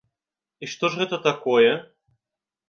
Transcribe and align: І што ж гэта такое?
І 0.63 0.69
што 0.71 0.89
ж 0.93 0.99
гэта 1.01 1.19
такое? 1.27 1.69